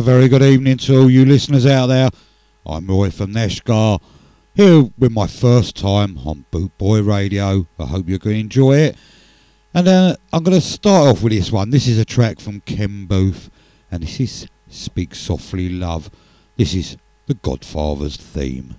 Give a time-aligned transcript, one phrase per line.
[0.00, 2.08] a very good evening to all you listeners out there.
[2.64, 4.00] I'm Roy from Neshgar,
[4.54, 7.66] here with my first time on Bootboy Radio.
[7.78, 8.96] I hope you're going to enjoy it.
[9.74, 11.68] And uh, I'm going to start off with this one.
[11.68, 13.50] This is a track from Ken Boothe,
[13.90, 16.10] and this is Speak Softly Love.
[16.56, 18.76] This is the Godfather's theme.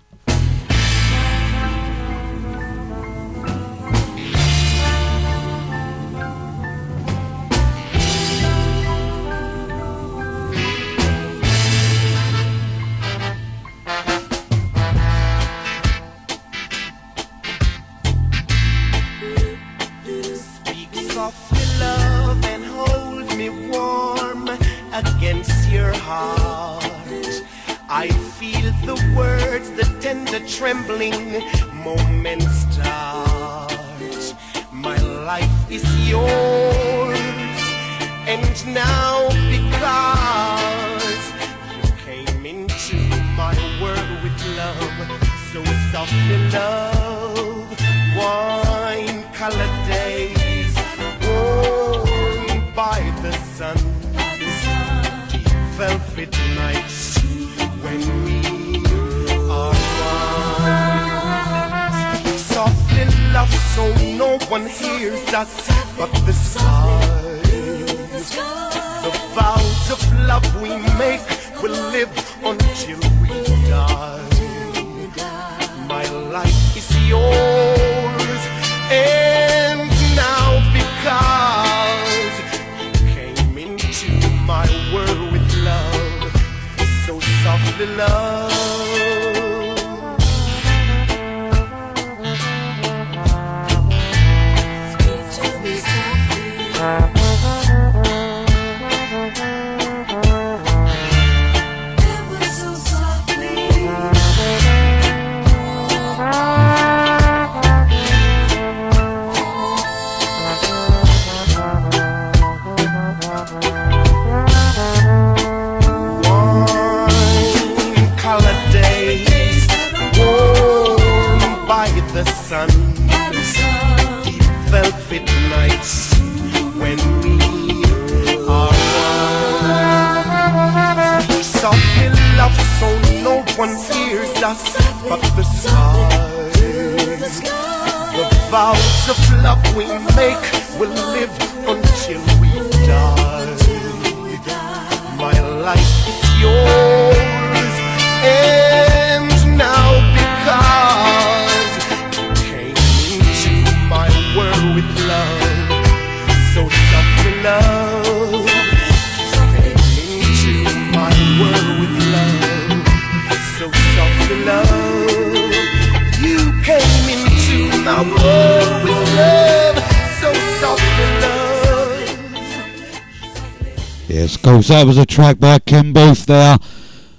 [174.62, 176.56] Course, that was a track by Ken Boothe there.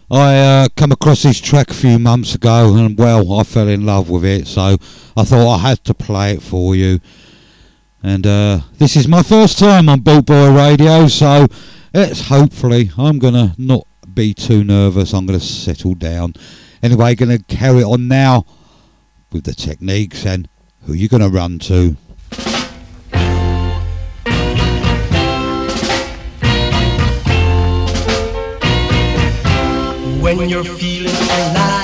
[0.09, 3.85] I uh, come across this track a few months ago and, well, I fell in
[3.85, 4.77] love with it, so
[5.17, 7.01] I thought I had to play it for you.
[8.01, 11.49] And uh, this is my first time on Bootboy Radio, so
[11.93, 15.13] it's hopefully I'm going to not be too nervous.
[15.13, 16.35] I'm going to settle down.
[16.81, 18.47] Anyway, going to carry on now
[19.33, 20.49] with the techniques and
[20.83, 21.97] who you going to run to.
[30.23, 31.82] When you're feeling alive,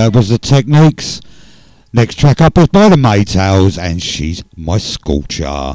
[0.00, 1.20] that was the Techniques.
[1.92, 5.74] Next track up is by the Maytals, and she's my scorcher.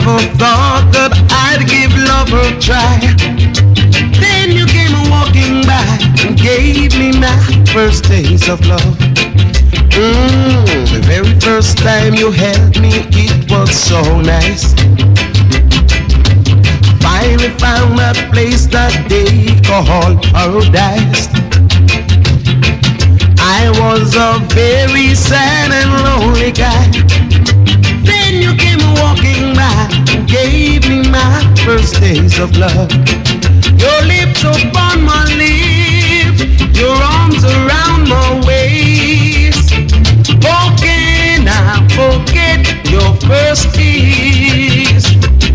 [0.00, 3.00] Never thought that I'd give love a try.
[4.20, 5.84] Then you came walking by
[6.24, 7.36] and gave me my
[7.72, 8.96] first taste of love.
[9.92, 14.74] Mm, the very first time you held me, it was so nice
[17.00, 21.28] finally found that place that they call paradise.
[23.38, 27.59] I was a very sad and lonely guy.
[28.50, 32.90] You came walking by and gave me my first taste of love.
[33.78, 36.42] Your lips upon my lips,
[36.76, 39.70] your arms around my waist.
[40.42, 45.06] Oh, can I forget your first kiss?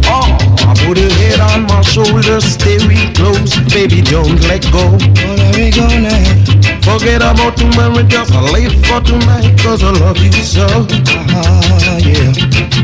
[0.08, 4.64] Oh, I put a head on my shoulder shoulder, stay real close, baby, don't let
[4.72, 4.92] go.
[4.92, 10.32] What are we gonna Forget about tomorrow, just live for tonight, cause I love you
[10.32, 10.88] so.
[11.30, 12.75] Ah, yeah.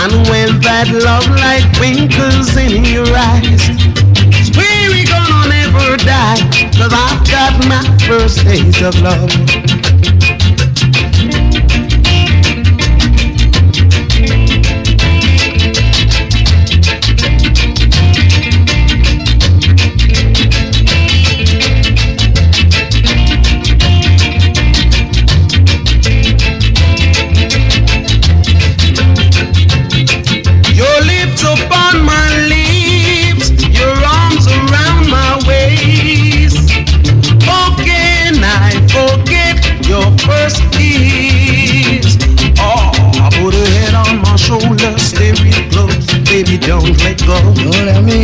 [0.00, 3.62] And when that love light twinkles in your eyes,
[4.46, 6.38] swear we gonna never die,
[6.78, 9.77] cause I've got my first taste of love.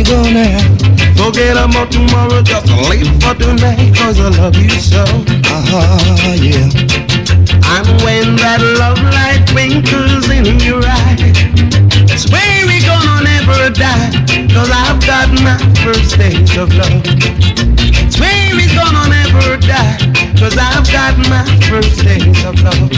[0.05, 0.61] Go now.
[1.17, 5.03] Forget about tomorrow, just live for tonight, cause I love you so.
[5.49, 6.69] Ah, yeah.
[7.73, 11.33] And when that love light twinkles in your eyes,
[12.21, 14.13] swear we gonna never die,
[14.53, 17.01] cause I've got my first taste of love.
[18.13, 19.97] Swear we gonna never die,
[20.37, 22.93] cause I've got my first taste of love.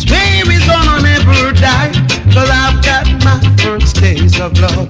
[0.00, 1.92] Swear we gonna never die,
[2.32, 4.88] cause I've got my first taste of love.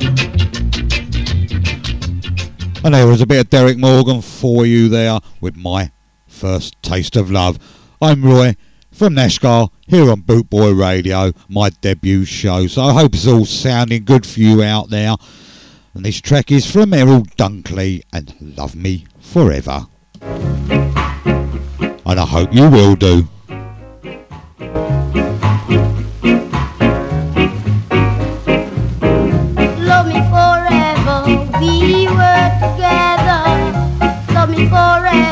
[2.89, 5.91] And there was a bit of Derrick Morgan for you there with my
[6.27, 7.59] first taste of love.
[8.01, 8.57] I'm Roy
[8.91, 12.67] from Neshgar here on Bootboy Radio, my debut show.
[12.67, 15.17] So I hope it's all sounding good for you out there.
[15.93, 19.85] And this track is from Errol Dunkley and Love Me Forever.
[20.23, 20.99] And
[22.07, 23.29] I hope you will do.
[34.67, 35.28] Forever,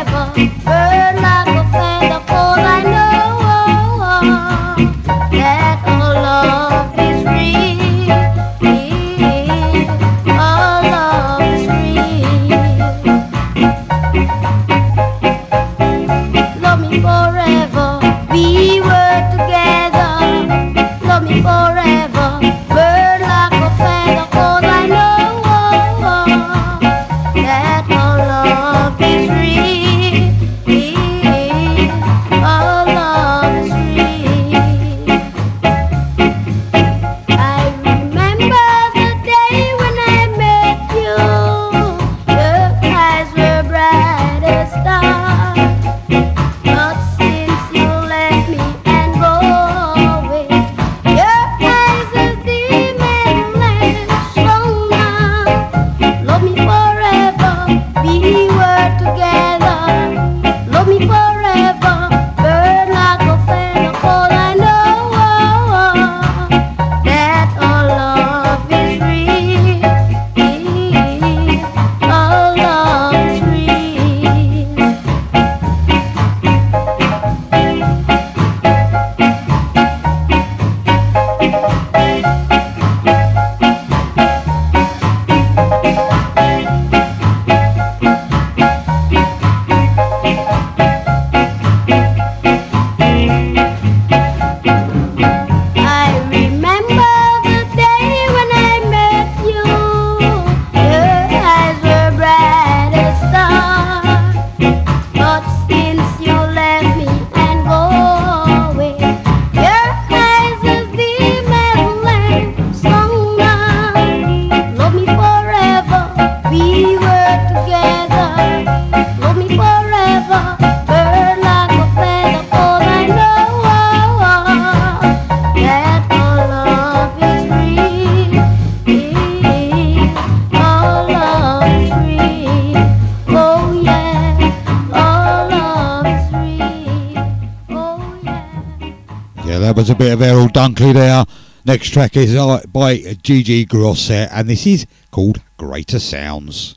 [140.77, 141.25] Dunkley there.
[141.65, 146.77] Next track is uh, by Gigi Grosset, and this is called Greater Sounds.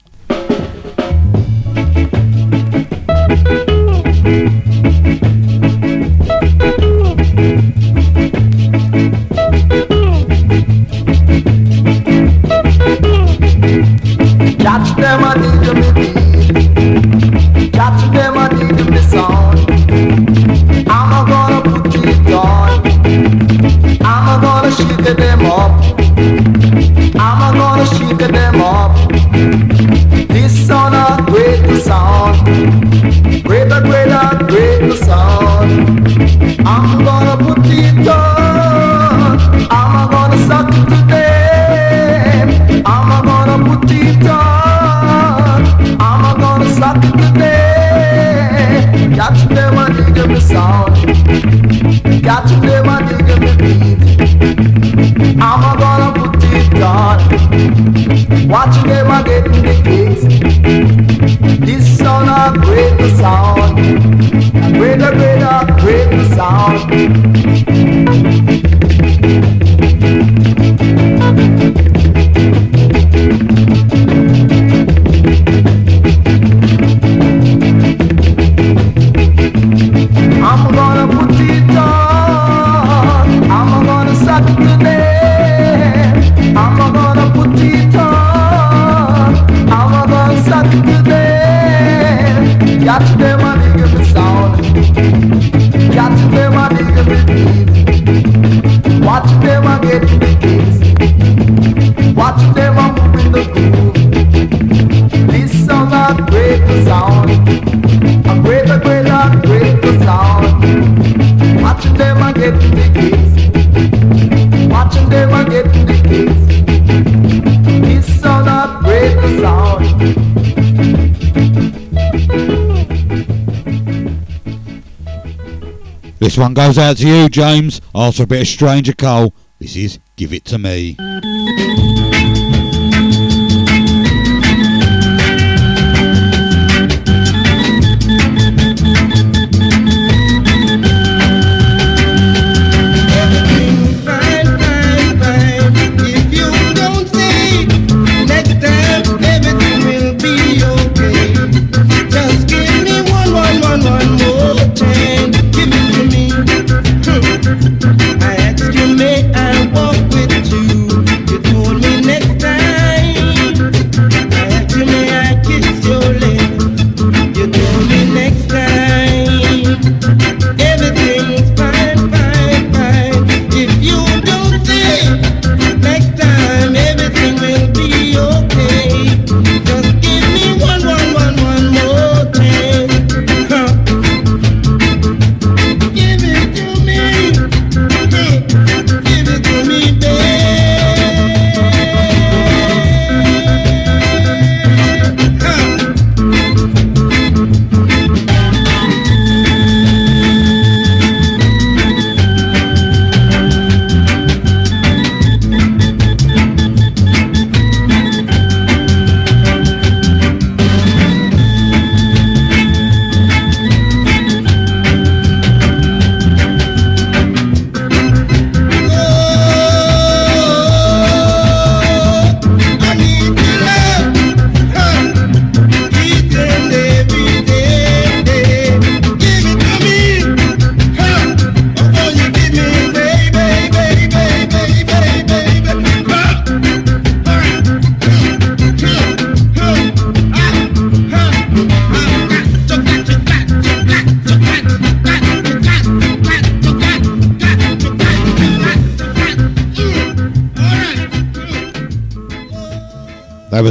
[126.39, 127.81] one goes out to you, James.
[127.93, 130.95] After a bit of Stranger Cole, this is Give It To Me.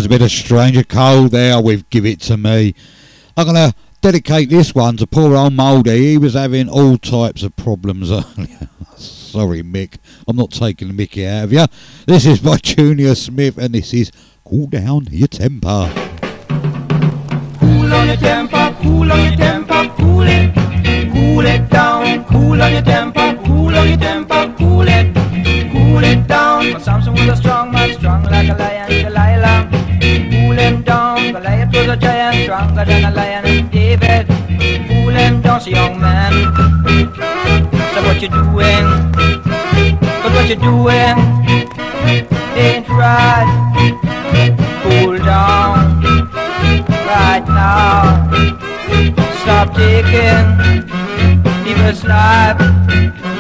[0.09, 2.75] a bit of Stranger Cole there with Give It To Me.
[3.37, 6.13] I'm going to dedicate this one to poor old Mouldy.
[6.13, 8.71] He was having all types of problems earlier.
[8.97, 9.99] Sorry, Mick.
[10.27, 11.67] I'm not taking mickey out of you.
[12.07, 14.11] This is by Junior Smith, and this is
[14.45, 15.93] Cool Down Your Temper.
[17.61, 20.55] Cool on your temper, cool on your temper, cool it.
[21.13, 23.18] Cool it down, cool on your temper.
[32.45, 34.27] stronger than a lion and David,
[34.89, 36.33] fooling those young men
[37.95, 38.87] So what you doing?
[40.23, 41.17] But what you doing?
[42.57, 43.49] Ain't right.
[44.83, 46.01] Cool down
[47.07, 48.29] Right now.
[49.43, 50.47] Stop taking
[51.65, 52.59] People's life.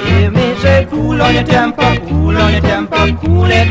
[0.06, 3.68] Hear me say cool on your temper Cool on your temper Cool it.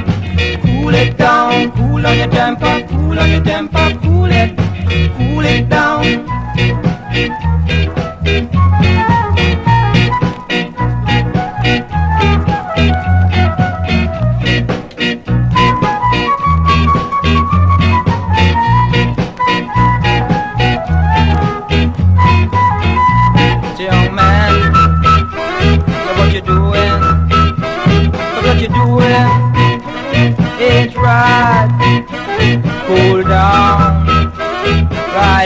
[0.61, 4.06] Cool it down Cool on your temper Cool on your temper
[5.61, 5.86] night.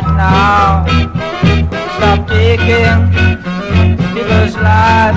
[0.02, 0.86] Right now.
[1.98, 3.12] Stop taking
[4.14, 5.16] niggas' life.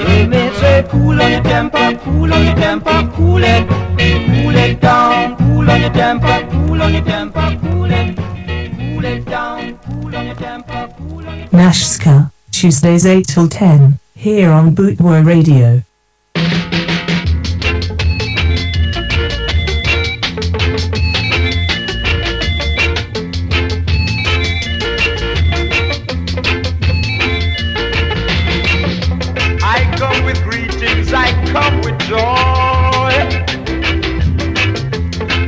[0.00, 4.80] You may say cool on your temper, cool on your temper, cool it, cool it
[4.80, 5.36] down.
[5.36, 9.78] Cool on your temper, cool on your temper, cool it, cool it down.
[9.78, 11.56] Cool on your temper, cool on your temper.
[11.56, 15.82] Nashska, Tuesdays 8 till 10, here on Bootboy Radio.
[31.52, 33.12] Come with joy.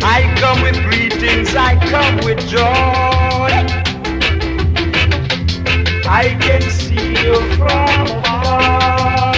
[0.03, 3.51] I come with greetings, I come with joy.
[6.09, 9.35] I can see you from afar.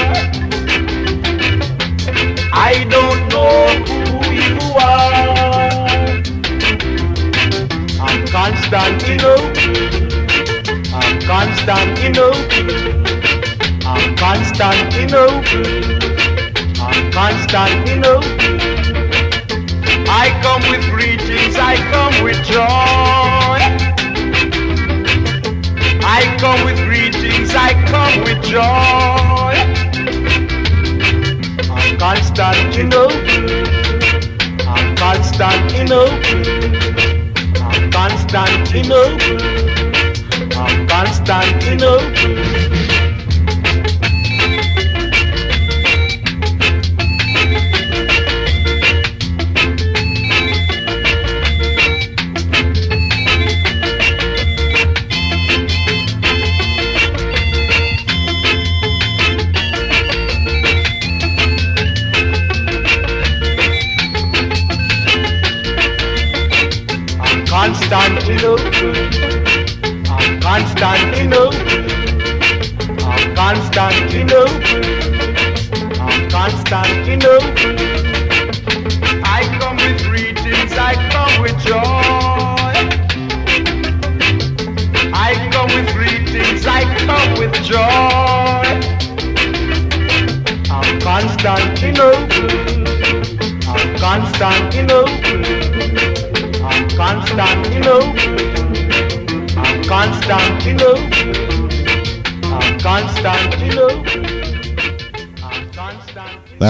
[2.53, 6.23] I don't know who you are.
[8.01, 9.53] I'm Constantinople.
[10.95, 12.63] I'm Constantinople.
[13.87, 16.12] I'm Constantinople.
[17.13, 18.29] Constantinople.
[20.09, 23.59] I come with greetings, I come with joy.
[26.05, 29.55] I come with greetings, I come with joy.
[31.71, 33.17] I'm Constantinople.
[34.69, 36.19] I'm Constantinople.
[37.63, 39.41] I'm Constantinople.
[40.59, 42.82] I'm Constantinople.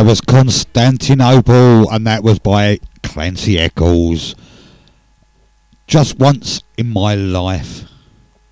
[0.03, 4.35] That was Constantinople, and that was by Clancy Eccles.
[5.87, 7.85] Just once in my life.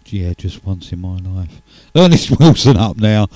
[0.06, 1.60] Yeah, just once in my life.
[1.96, 3.26] Ernest Wilson up now.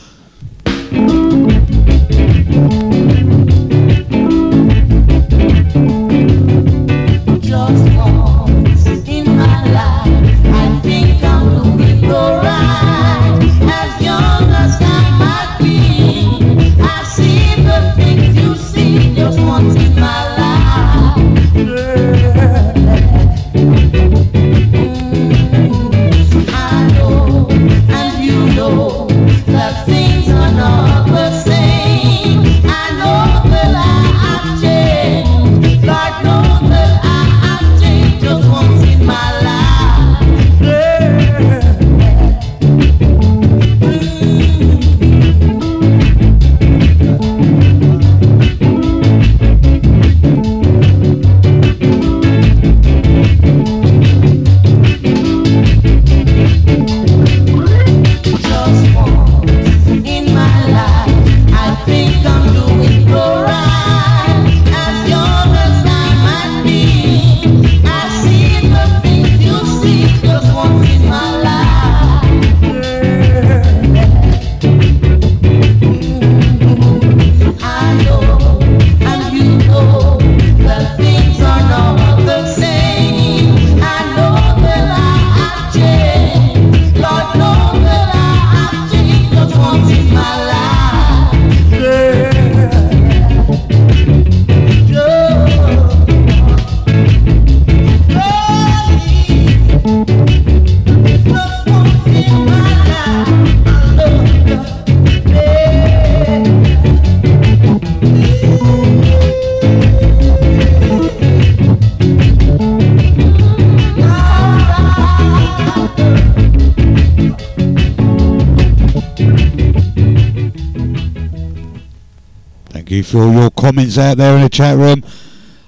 [123.15, 125.05] All your comments out there in the chat room.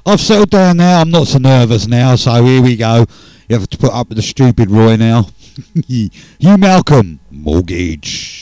[0.05, 1.01] I've settled down now.
[1.01, 2.17] I'm not so nervous now.
[2.17, 3.07] So here we go.
[3.49, 5.29] You have to put up with the stupid Roy now.
[5.87, 6.11] you
[6.59, 8.36] Malcolm mortgage.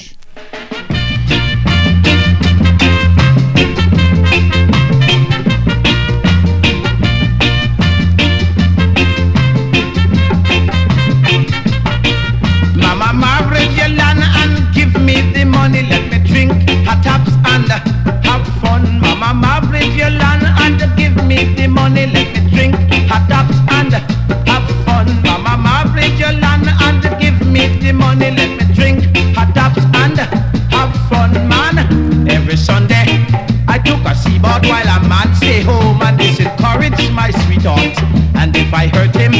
[23.09, 23.31] Hot
[23.71, 23.93] and
[24.49, 25.07] have fun.
[25.23, 28.31] Mama Margaret Yolanda and give me the money.
[28.31, 29.05] Let me drink
[29.55, 30.19] taps and
[30.73, 31.79] have fun, man.
[32.29, 33.07] Every Sunday
[33.69, 37.97] I took a seaboard while a man stay home and this encouraged my sweetheart.
[38.37, 39.33] And if I hurt him,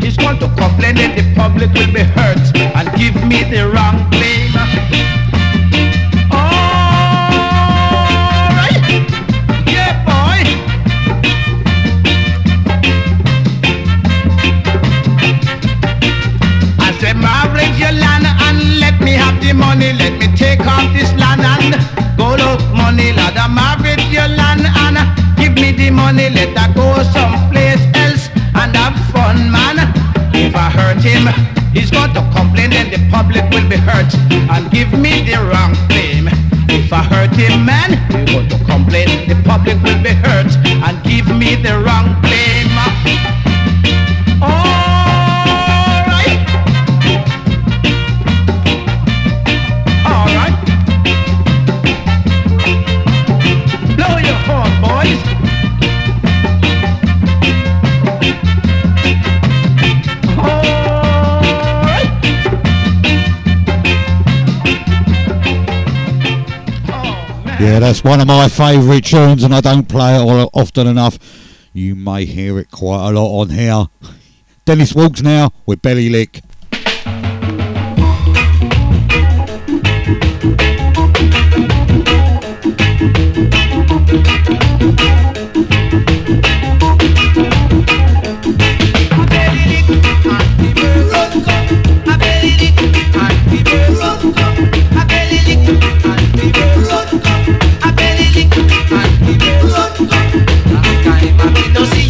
[0.00, 2.44] he's going to complain and the public will be hurt
[2.76, 5.13] and give me the wrong blame.
[17.04, 19.92] I said, Margaret, your land and let me have the money.
[19.92, 21.76] Let me take off this land and
[22.16, 23.12] go look money.
[23.12, 24.96] Lord, Margaret, your land and
[25.36, 26.30] give me the money.
[26.30, 29.84] Let her go someplace else and have fun, man.
[30.32, 31.28] If I hurt him,
[31.76, 34.08] he's going to complain and the public will be hurt
[34.48, 36.32] and give me the wrong blame.
[36.72, 40.48] If I hurt him, man, he's going to complain, the public will be hurt
[40.88, 42.33] and give me the wrong blame.
[67.64, 71.18] Yeah, that's one of my favourite tunes, and I don't play it often enough.
[71.72, 73.86] You may hear it quite a lot on here.
[74.66, 76.42] Dennis Walks now with Belly Lick.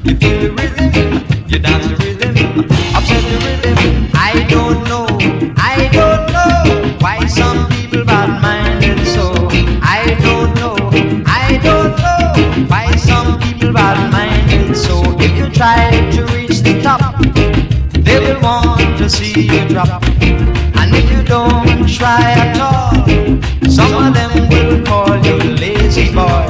[0.03, 4.11] you feel the rhythm, you dance the with rhythm.
[4.15, 5.07] I don't know,
[5.59, 9.35] I don't know why some people bad minded so.
[9.83, 10.77] I don't know,
[11.27, 15.03] I don't know why some people bad minded so.
[15.21, 16.04] If you try
[19.15, 20.03] see you drop.
[20.81, 22.93] And if you don't try at all,
[23.71, 26.47] some of them will call you lazy boy.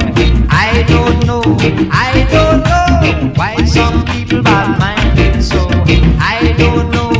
[0.49, 1.43] I don't know,
[1.91, 5.61] I don't know why some people bad minded so.
[6.19, 7.14] I don't know.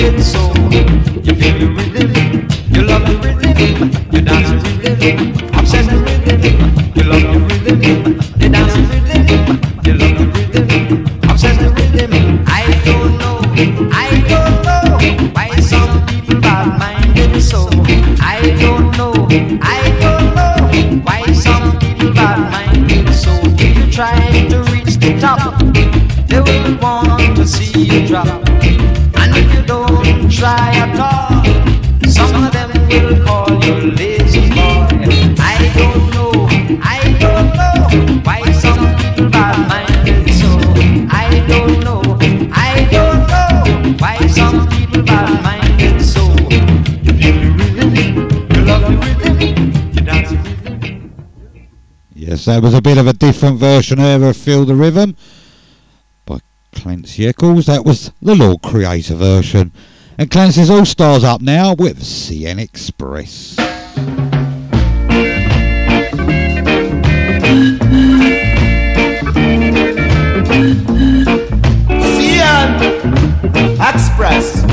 [0.00, 0.57] It's so
[52.48, 55.14] That was a bit of a different version of Feel the Rhythm
[56.24, 56.38] by
[56.72, 57.66] Clancy Eccles.
[57.66, 59.70] That was the Lord Creator version.
[60.16, 63.56] And Clancy's All Stars up now with CN Express.
[72.00, 72.72] CN
[73.92, 74.64] Express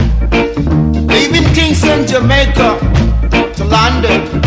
[1.10, 2.80] leaving Kingston, Jamaica
[3.58, 4.45] to London.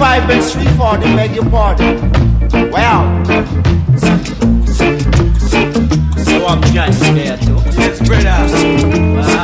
[0.00, 2.10] 345 and 340, beg your pardon.
[2.70, 3.04] Well,
[6.16, 9.39] so I'm just scared to spread out.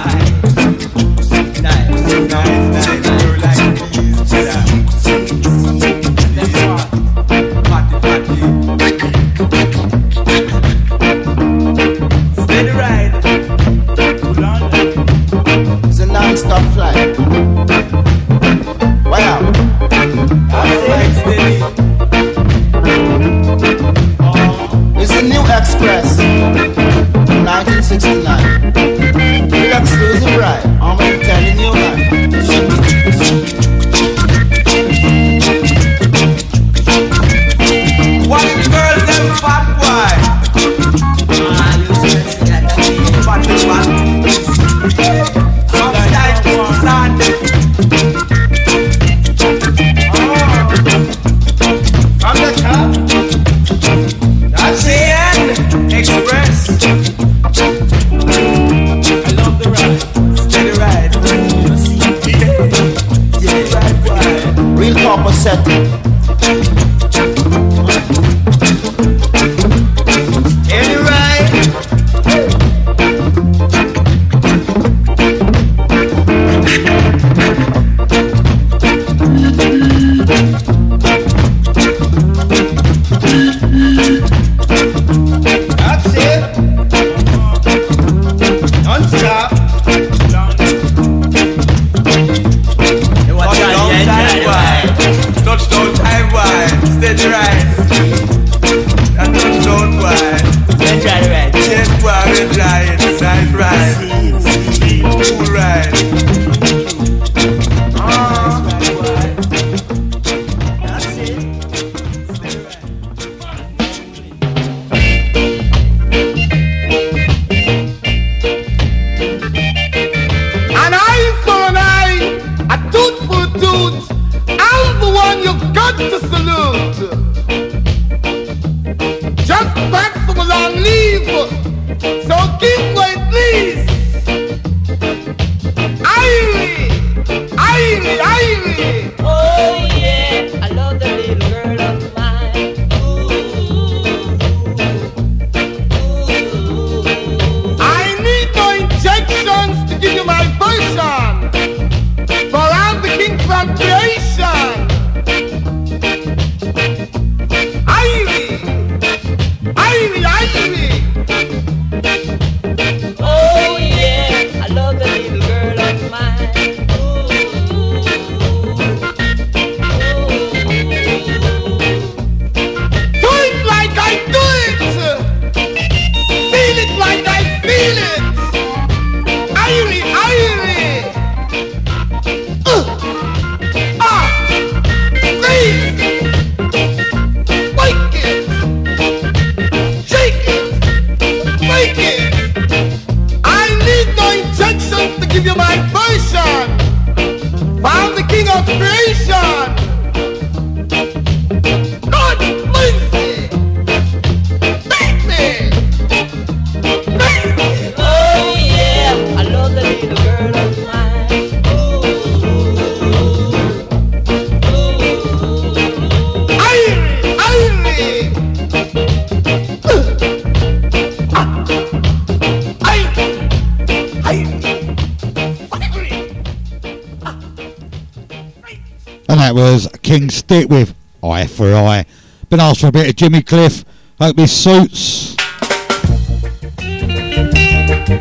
[230.49, 232.05] left it with Eye for Eye.
[232.51, 233.85] Been asked for a bit of Jimmy Cliff.
[234.21, 235.35] Hope this suits.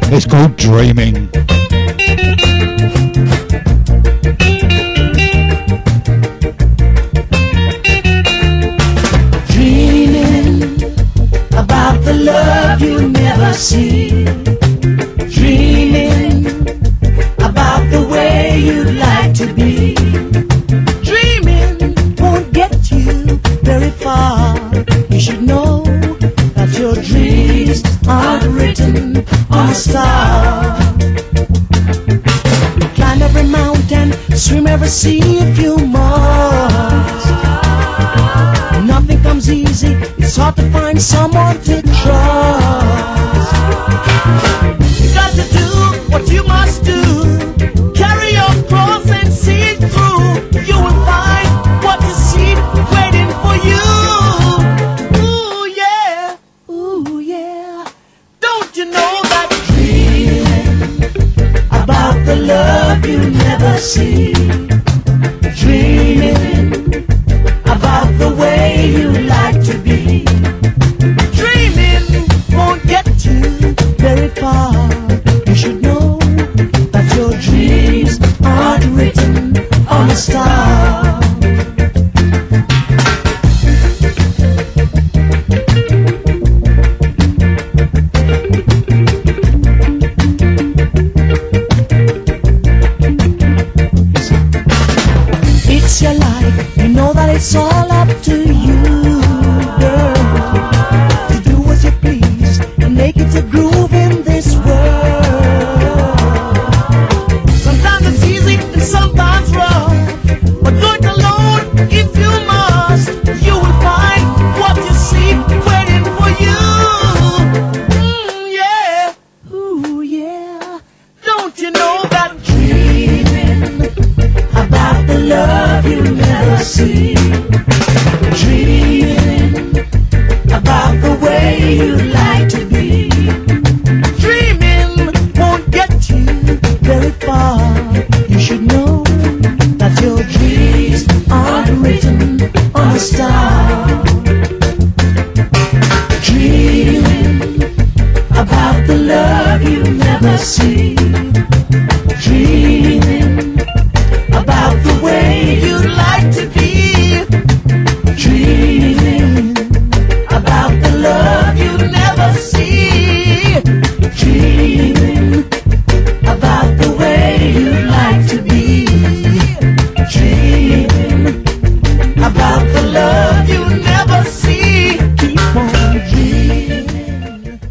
[0.07, 1.30] It's called Dreaming.
[9.47, 10.63] Dreaming
[11.53, 14.44] about the love you never see
[29.76, 30.76] star.
[32.95, 37.28] Climb every mountain, swim every sea if you must.
[38.86, 41.84] Nothing comes easy, it's hard to find someone to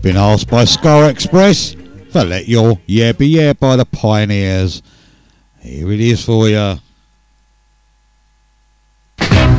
[0.05, 1.75] been asked by Scar Express
[2.11, 4.83] for Let Your Yeah Be Yeah by the Pioneers.
[5.61, 6.75] Here it is for you.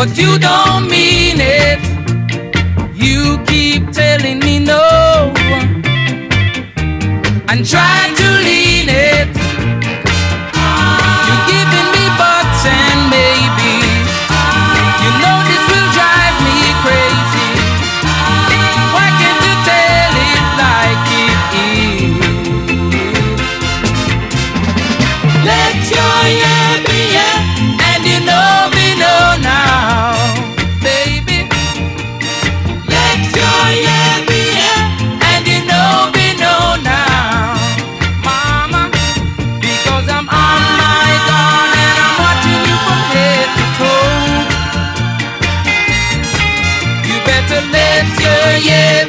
[0.05, 1.79] but you don't mean it.
[2.93, 5.31] You keep telling me no
[7.47, 9.52] and try to lean it.
[48.63, 49.02] yeah.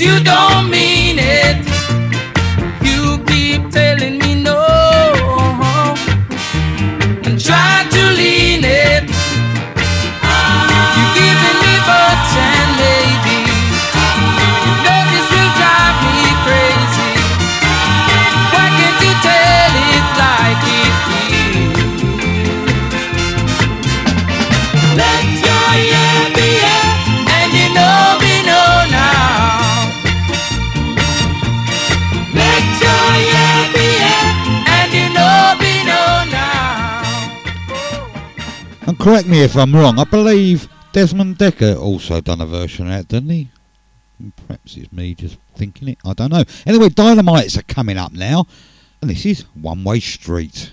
[0.00, 0.49] You don't
[39.00, 43.08] correct me if I'm wrong, I believe Desmond Dekker also done a version of that,
[43.08, 43.50] didn't he?
[44.46, 46.44] Perhaps it's me just thinking it, I don't know.
[46.66, 48.46] Anyway, Dynamites are coming up now,
[49.00, 50.72] and this is One Way Street.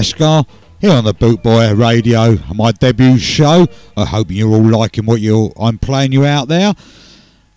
[0.00, 3.66] Here on the Bootboy Radio, my debut show.
[3.98, 6.72] I hope you're all liking what you're, I'm playing you out there.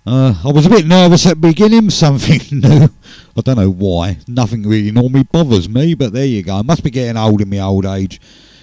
[0.05, 2.89] Uh, I was a bit nervous at the beginning, something new.
[3.37, 4.17] I don't know why.
[4.27, 6.57] Nothing really normally bothers me, but there you go.
[6.57, 8.19] I must be getting old in my old age.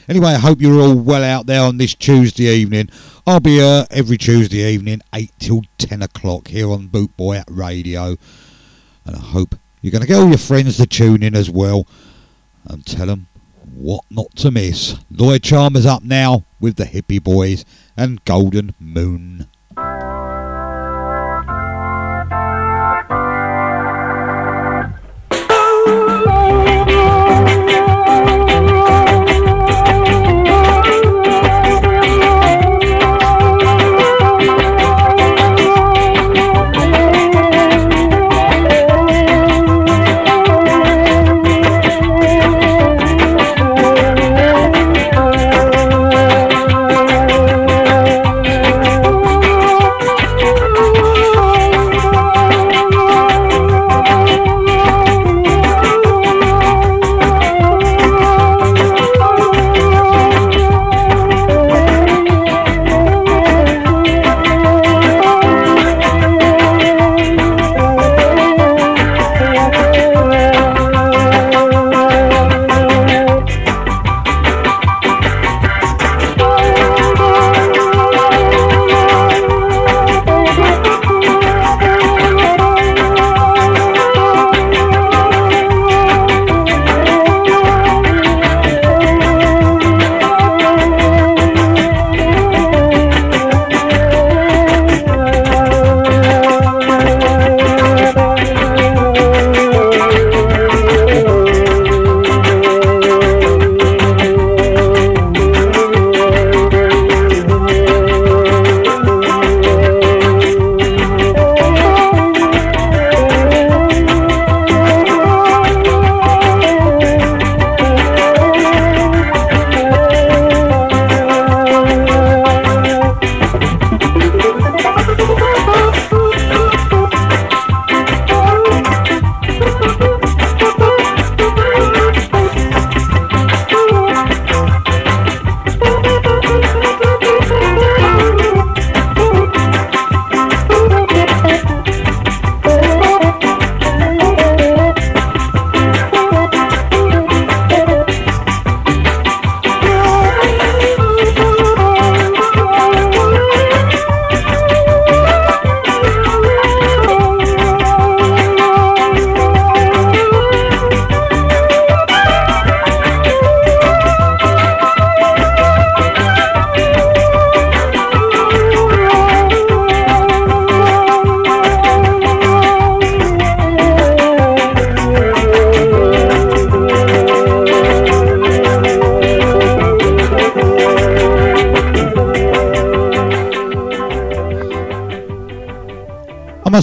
[0.07, 2.91] Anyway, I hope you're all well out there on this Tuesday evening.
[3.27, 8.19] I'll be here every Tuesday evening, 8 till 10 o'clock, here on Bootboy Radio.
[9.07, 11.87] And I hope you're going to get all your friends to tune in as well
[12.67, 13.29] and tell them
[13.81, 14.97] what not to miss.
[15.11, 17.65] Lloyd Charmers up now with the Hippy Boys
[17.97, 19.49] and Golden Moon.
[25.53, 28.40] Oh, oh, oh,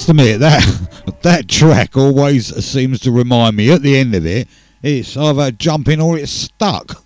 [0.08, 4.48] must admit that that track always seems to remind me at the end of it
[4.82, 7.04] it's either jumping or it's stuck.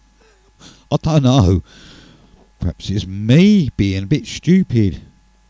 [0.92, 1.64] I don't know.
[2.60, 5.02] Perhaps it's me being a bit stupid.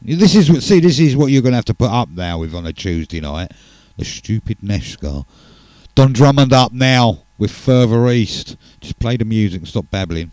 [0.01, 0.79] This is what see.
[0.79, 3.19] This is what you're going to have to put up now with on a Tuesday
[3.19, 3.51] night.
[3.97, 5.25] The stupid Neshka.
[5.95, 8.55] Don Drummond up now with Further East.
[8.79, 10.31] Just play the music and stop babbling.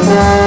[0.00, 0.37] That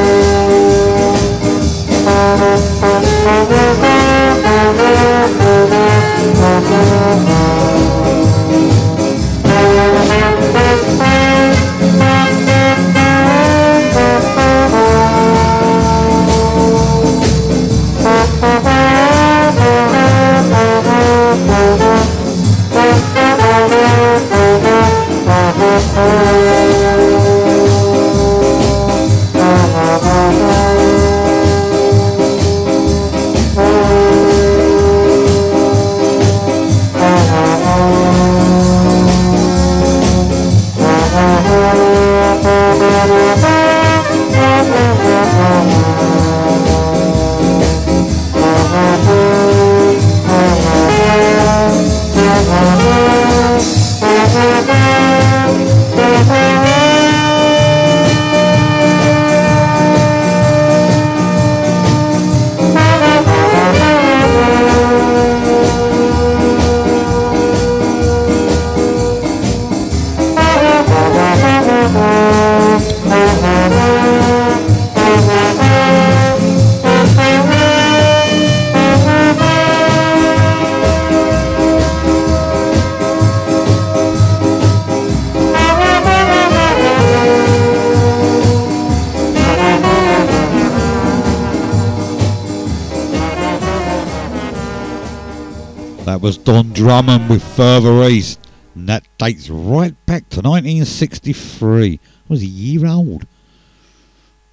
[96.81, 98.39] Drummond with Further East.
[98.73, 101.93] And that dates right back to 1963.
[101.93, 103.27] I was a year old.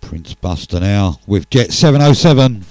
[0.02, 2.66] Prince Buster now with Jet 707.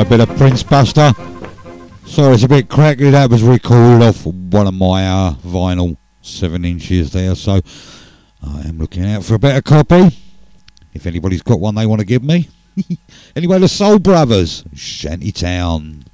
[0.00, 1.12] A bit of Prince Buster.
[2.06, 3.10] Sorry, it's a bit crackly.
[3.10, 7.34] That was recorded off one of my uh, vinyl seven inches there.
[7.34, 7.60] So
[8.42, 10.16] I am looking out for a better copy.
[10.94, 12.48] If anybody's got one they want to give me.
[13.36, 16.04] anyway, the Soul Brothers, Shantytown.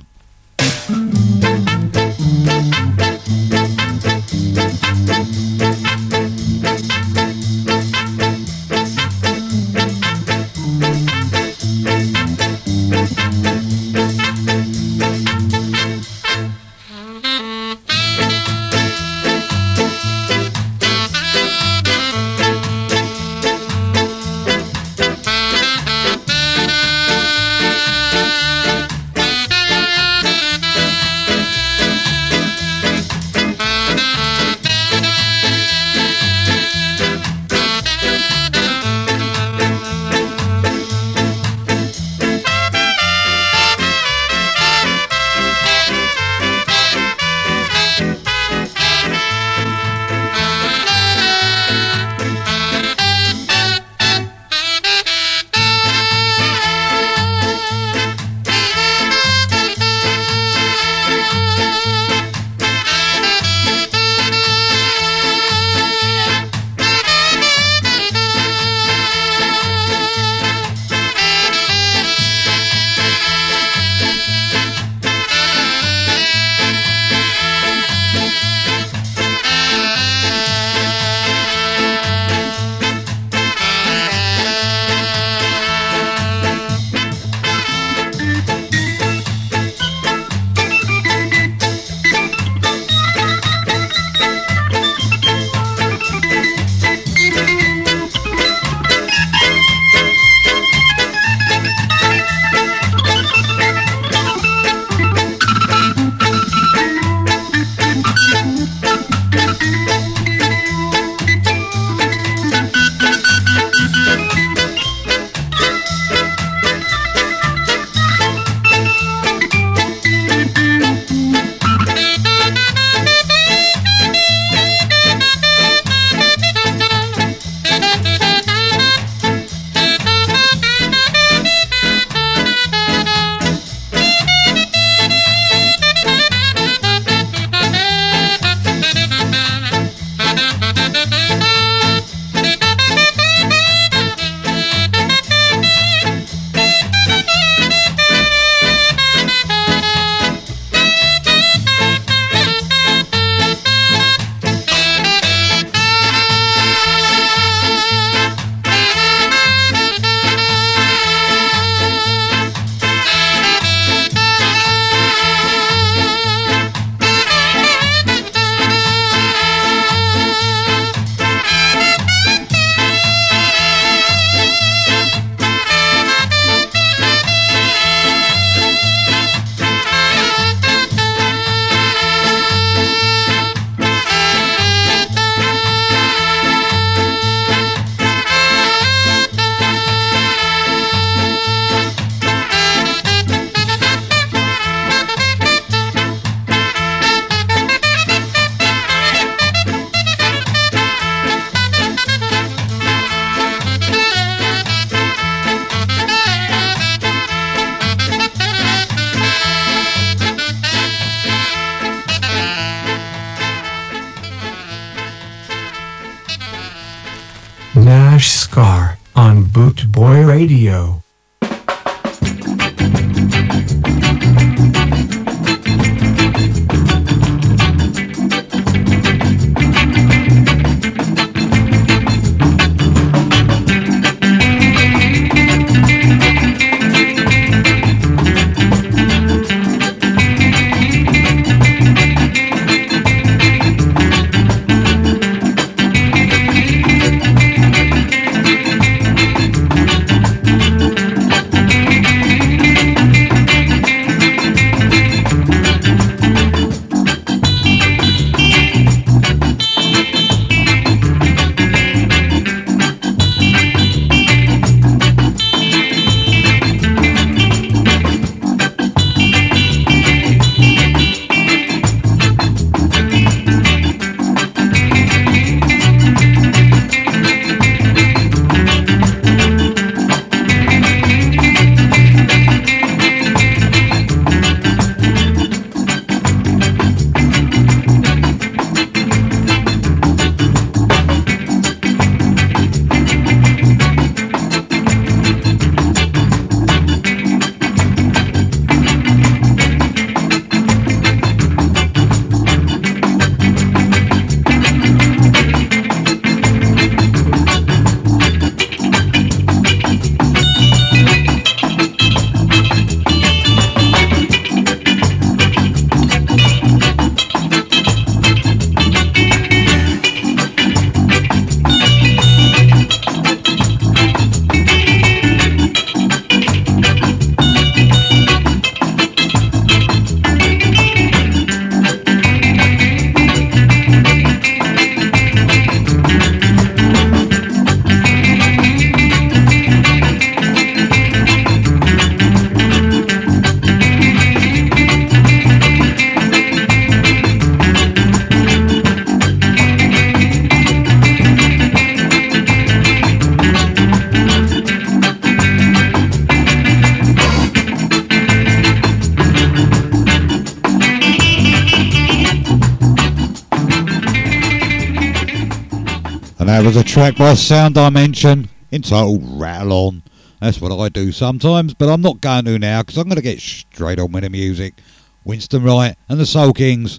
[366.67, 370.03] Was a track by Sound Dimension entitled Rattle On.
[370.41, 373.23] That's what I do sometimes, but I'm not going to now because I'm going to
[373.23, 374.75] get straight on with the music.
[375.23, 376.99] Winston Wright and the Soul Kings,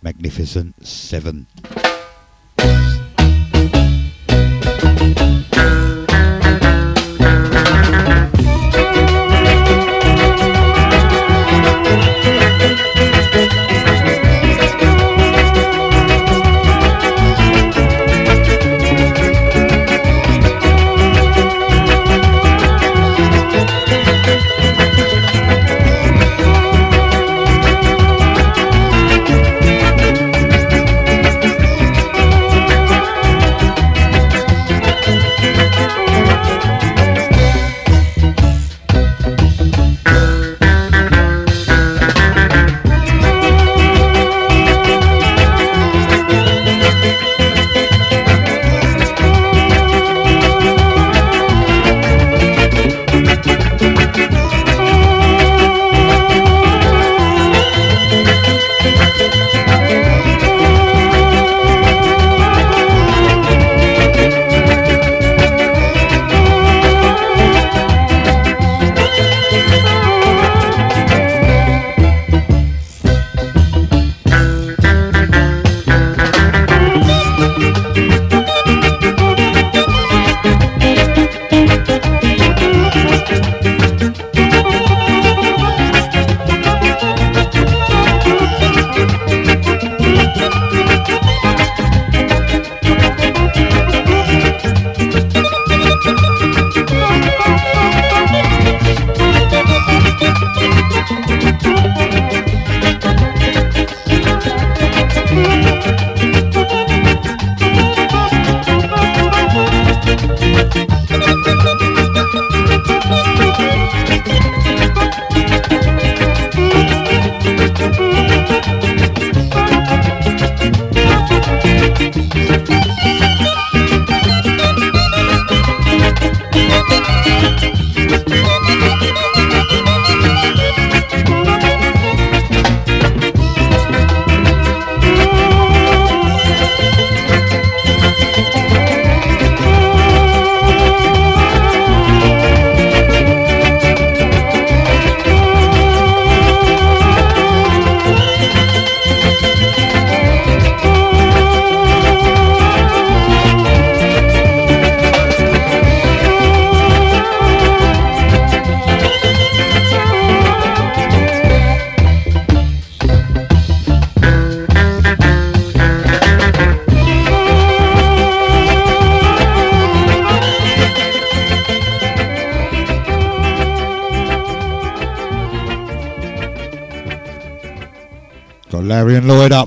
[0.00, 1.48] Magnificent Seven.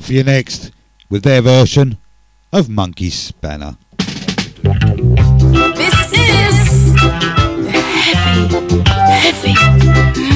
[0.08, 0.72] for you next
[1.10, 1.98] with their version
[2.54, 3.76] of Monkey Spanner.
[5.76, 9.54] This is the heavy, heavy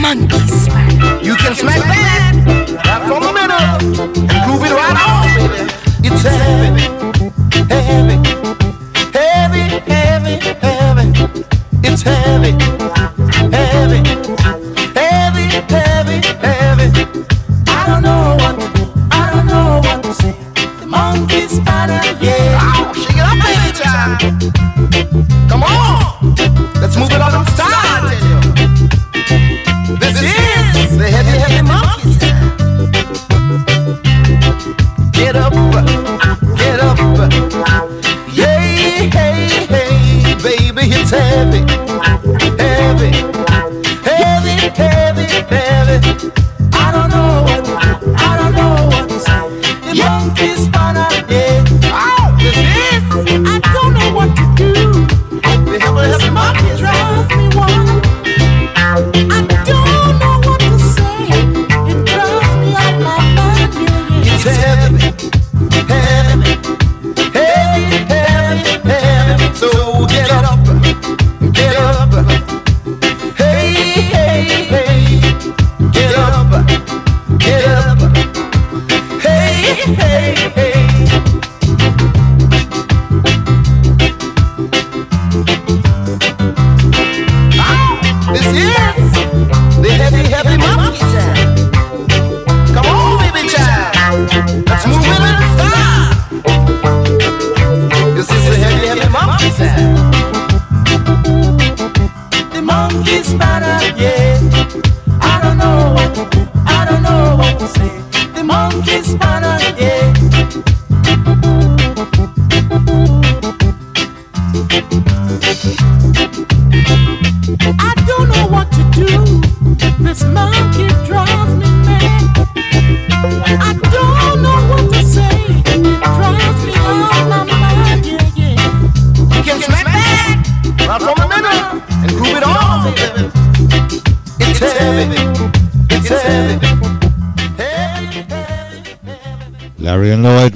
[0.01, 1.23] Monkey Spanner.
[1.23, 2.30] You can smack back.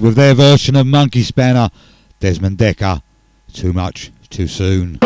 [0.05, 1.71] with their version of Monkey Spanner,
[2.19, 3.01] Desmond Dekker,
[3.51, 4.99] Too Much, Too Soon.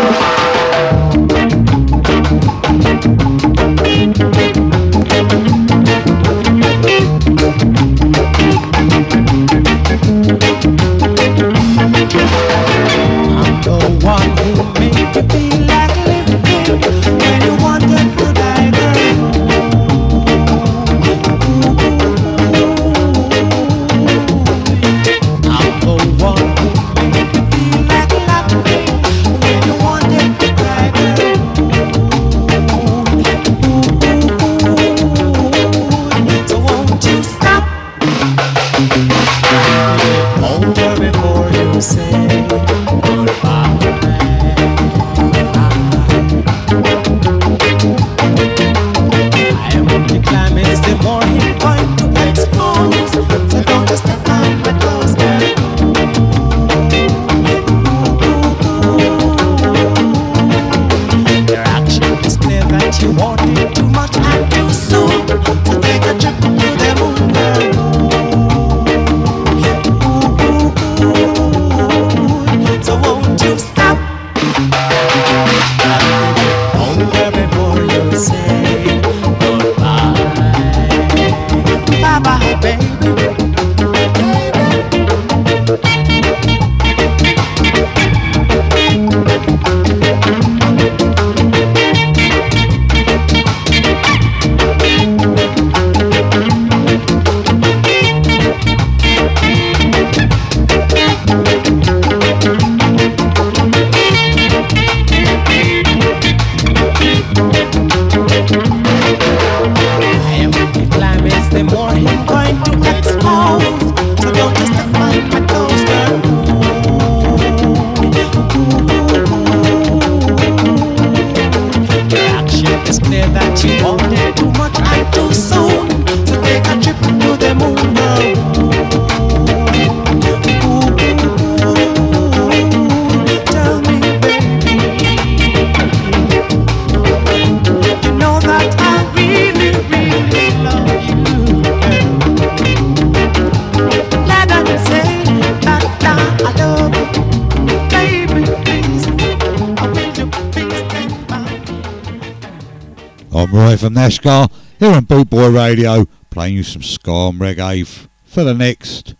[153.79, 158.53] From Nashgar, here on Boot Boy Radio, playing you some ska and reggae for the
[158.53, 159.15] next,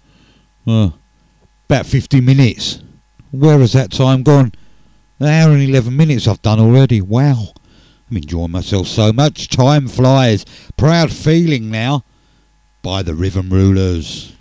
[0.68, 0.90] uh,
[1.70, 2.82] about 50 minutes.
[3.32, 4.52] Where has that time gone?
[5.20, 7.00] An hour and 11 minutes I've done already.
[7.00, 7.54] Wow.
[8.12, 9.48] I'm enjoying myself so much.
[9.48, 10.46] Time flies.
[10.76, 12.04] Proud feeling now
[12.82, 14.34] by the Rhythm Rulers.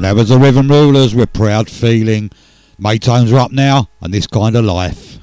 [0.00, 2.30] And that was the Rhythm Rulers with Proud Feeling.
[2.80, 5.18] Maytones are up now, and this kind of life.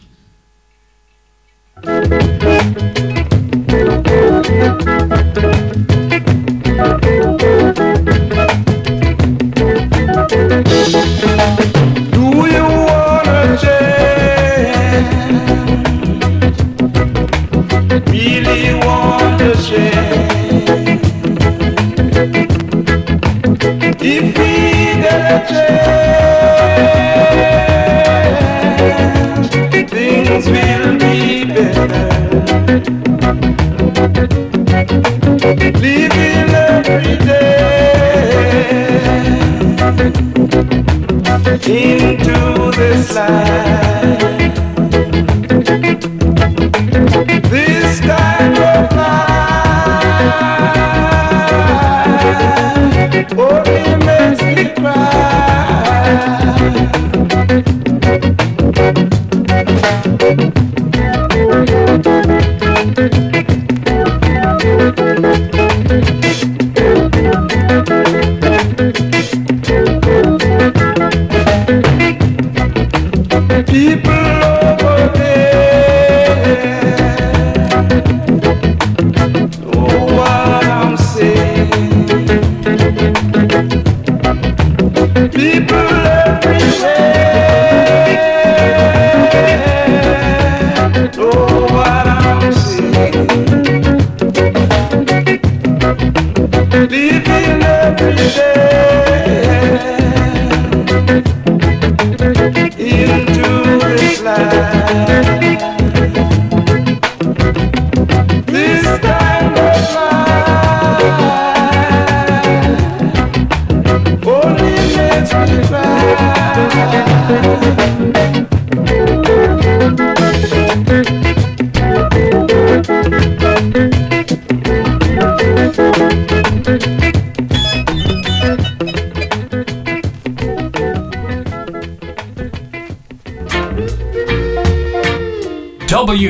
[41.70, 43.87] into this life.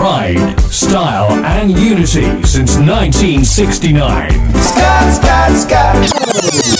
[0.00, 4.30] pride, style, and unity since 1969.
[4.62, 5.54] Scott, Scott,
[6.08, 6.79] Scott.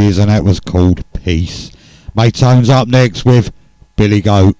[0.00, 1.70] And that was called Peace.
[2.16, 3.52] Maytones up next with
[3.96, 4.56] Billy Goat.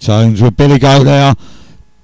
[0.00, 1.34] Stay with Billy Goat there.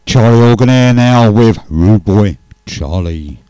[0.05, 3.41] Charlie Organaire now with Rude Boy Charlie.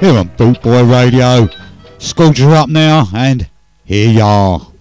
[0.00, 1.48] Here on Boot Boy Radio.
[1.98, 3.48] scorch 'er up now, and
[3.86, 4.73] here you are.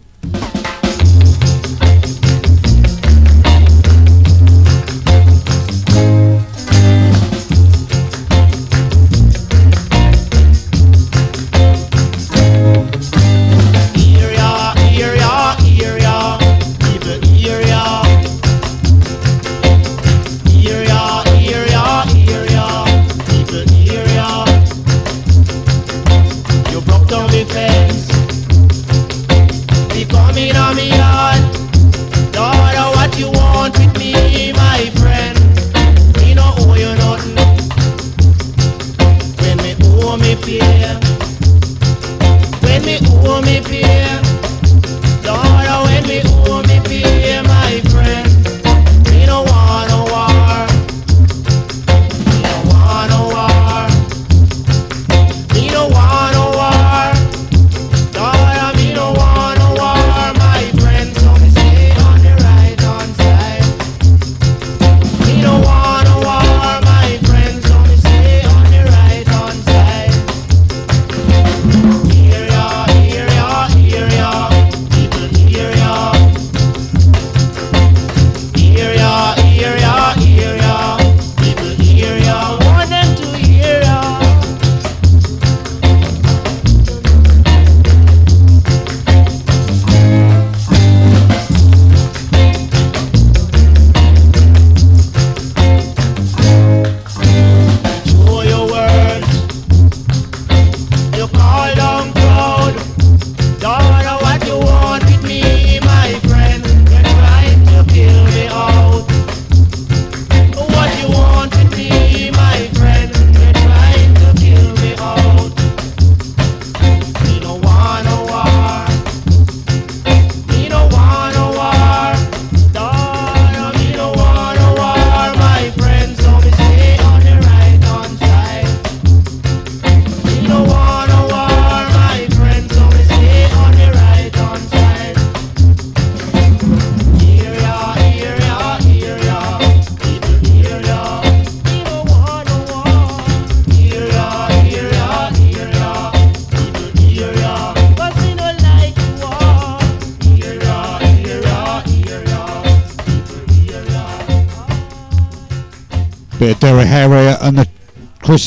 [42.83, 44.12] me, oh me, beer.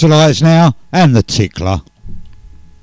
[0.01, 1.81] The lights now and the tickler.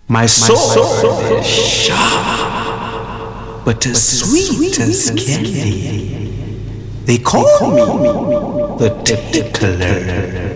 [0.07, 6.31] My soul, My soul is sharp, but as sweet, sweet as candy.
[7.05, 8.13] They call, they call me, me
[8.79, 9.77] the tickler.
[9.77, 10.52] tickler.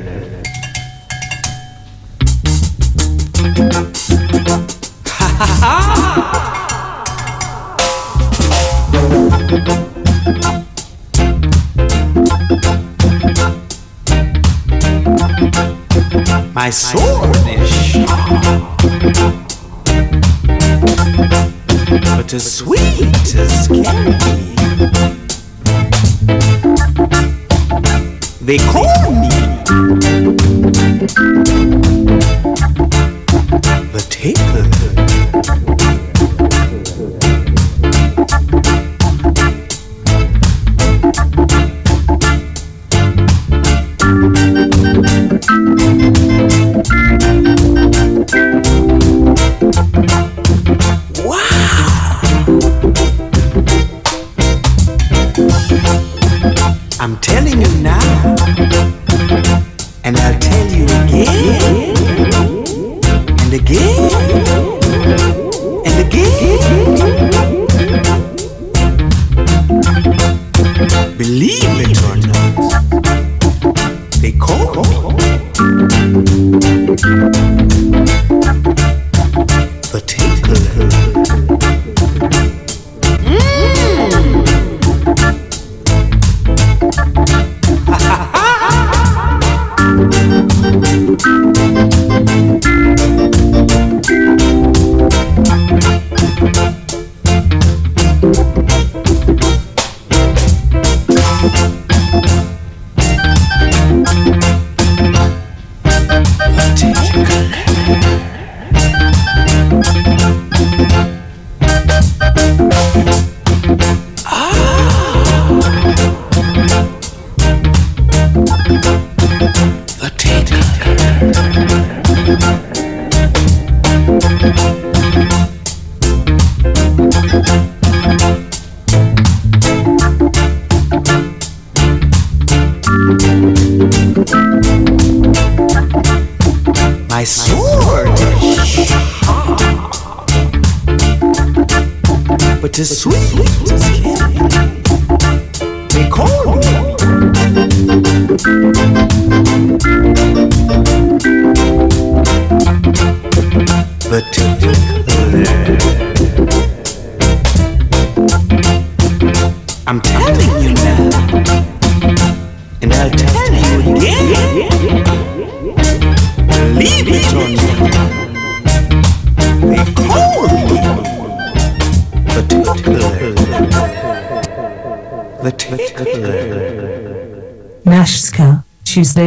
[16.58, 17.94] my swordfish.
[22.18, 24.56] But as sweet as candy,
[28.42, 28.97] they call.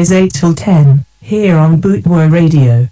[0.00, 2.88] Tuesdays 8 till 10, here on Bootboy Radio.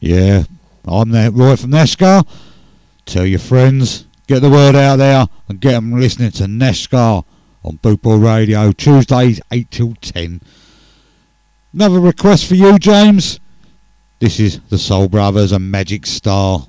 [0.00, 0.42] Yeah,
[0.84, 2.26] I'm there, Roy from Nashgar.
[3.06, 7.24] Tell your friends, get the word out there, and get them listening to Nashgar
[7.62, 10.40] on Bootboy Radio, Tuesdays 8 till 10.
[11.72, 13.38] Another request for you, James.
[14.18, 16.66] This is the Soul Brothers and Magic Star.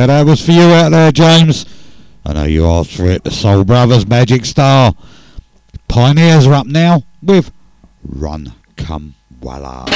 [0.00, 1.66] Yeah, that was for you out there, James.
[2.24, 3.22] I know you asked for it.
[3.22, 4.94] The Soul Brothers Magic Star.
[5.88, 7.52] Pioneers are up now with
[8.02, 9.89] Run Come Walla.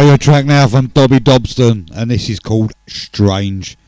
[0.00, 3.78] Your track now from Dobby Dobson, and this is called Strange.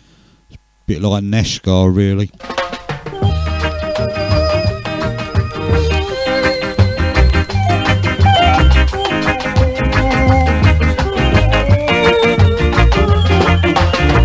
[0.51, 2.30] It's a bit like Neshgar, really.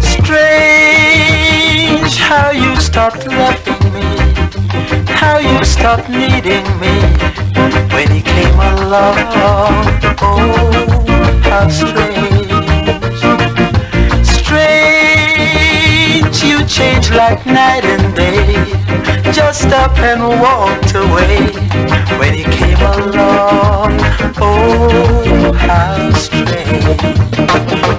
[0.01, 4.05] Strange how you stopped loving me,
[5.07, 7.01] how you stopped needing me
[7.91, 9.17] when you came along.
[10.21, 10.96] Oh,
[11.49, 12.51] how strange.
[14.39, 18.53] Strange, you changed like night and day,
[19.31, 21.47] just up and walked away
[22.19, 23.97] when you came along.
[24.39, 27.01] Oh, how strange.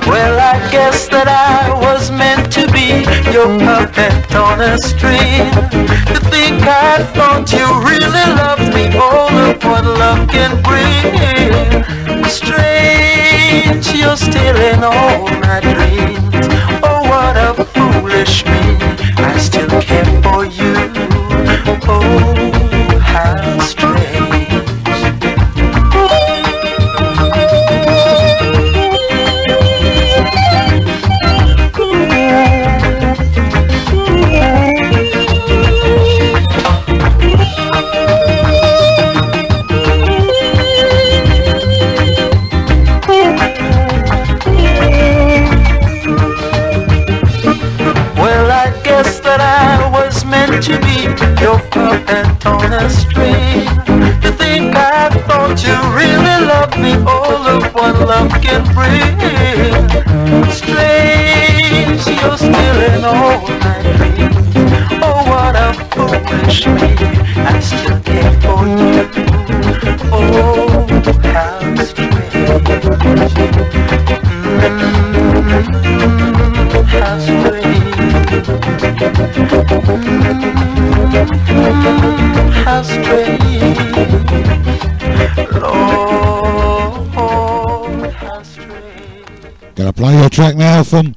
[0.07, 5.53] Well, I guess that I was meant to be your puppet on a string.
[6.13, 11.17] To think I thought you really loved me, all of what love can bring.
[12.29, 13.08] Strange,
[13.99, 16.47] you're stealing all my dreams.
[16.83, 18.77] Oh, what a foolish me.
[19.17, 20.18] I still care
[57.93, 59.19] what love can bring.
[60.51, 64.55] Strange, you're still all my dreams.
[65.03, 67.78] Oh, what a foolish me.
[89.99, 91.17] Play your track now from,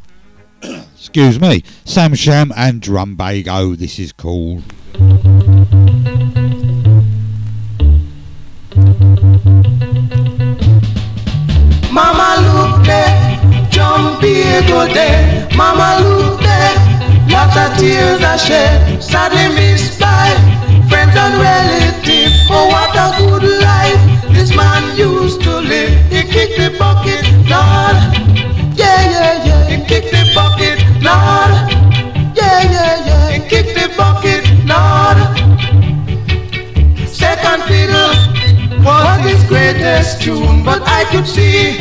[0.96, 3.78] excuse me, Sam Sham and Drumbago.
[3.78, 4.64] This is called.
[11.94, 15.48] Mama look there, John Piego there.
[15.56, 16.74] Mama look there,
[17.30, 19.04] lots of tears are shed.
[19.04, 20.32] Sadly missed by
[20.90, 22.48] friends and relatives.
[22.50, 23.81] Oh, what a good life
[39.72, 41.78] greatest tune, but I could see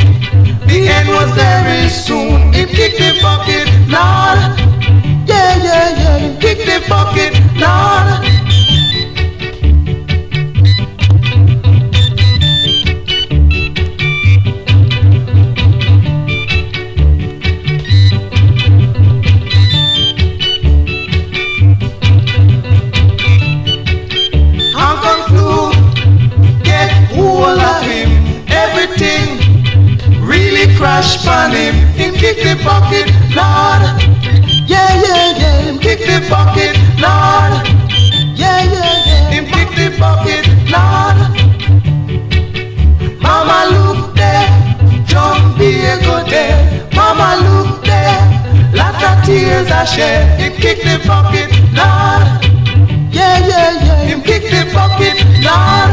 [0.66, 2.52] the end was very soon.
[2.52, 4.38] He kicked the bucket, Lord.
[5.28, 6.18] Yeah, yeah, yeah.
[6.18, 8.29] He kicked the bucket, Lord.
[31.00, 31.74] Crashed on him.
[31.96, 33.82] Him kick the bucket, Lord.
[34.68, 35.60] Yeah, yeah, yeah.
[35.64, 37.52] Him kick the bucket, Lord.
[38.36, 39.30] Yeah, yeah, yeah.
[39.32, 40.44] Him kick the bucket,
[40.74, 41.16] Lord.
[43.22, 44.48] Mama look there,
[45.06, 46.88] John Diego there.
[46.94, 48.20] Mama look there,
[48.74, 50.40] lots of tears I shed.
[50.40, 51.48] Him kick the bucket,
[51.78, 52.22] Lord.
[53.10, 54.04] Yeah, yeah, yeah.
[54.08, 55.16] Him kick the bucket,
[55.46, 55.92] Lord.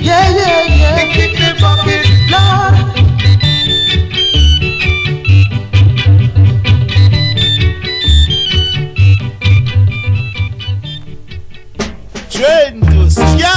[0.00, 0.98] Yeah, yeah, yeah.
[0.98, 1.31] Him kick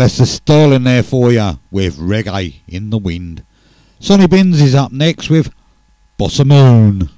[0.00, 3.44] Lester Sterling there for you with Reggae in the Wind.
[3.98, 5.52] Sonny Binns is up next with
[6.18, 7.10] Bossa Moon.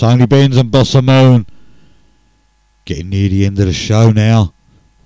[0.00, 1.46] Sonny Binns and Bossa Moon.
[2.86, 4.54] Getting near the end of the show now.